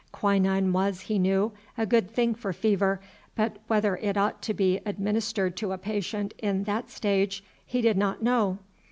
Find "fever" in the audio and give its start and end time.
2.51-2.99